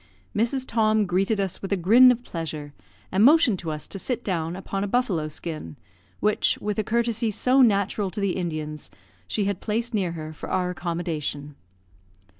Mrs. 0.35 0.65
Tom 0.67 1.05
greeted 1.05 1.39
us 1.39 1.61
with 1.61 1.71
a 1.71 1.77
grin 1.77 2.11
of 2.11 2.23
pleasure, 2.23 2.73
and 3.11 3.23
motioned 3.23 3.59
to 3.59 3.69
us 3.69 3.87
to 3.89 3.99
sit 3.99 4.23
down 4.23 4.55
upon 4.55 4.83
a 4.83 4.87
buffalo 4.87 5.27
skin, 5.27 5.75
which, 6.19 6.57
with 6.59 6.79
a 6.79 6.83
courtesy 6.83 7.29
so 7.29 7.61
natural 7.61 8.09
to 8.09 8.19
the 8.19 8.35
Indians, 8.35 8.89
she 9.27 9.45
had 9.45 9.61
placed 9.61 9.93
near 9.93 10.13
her 10.13 10.33
for 10.33 10.49
our 10.49 10.71
accommodation. 10.71 11.53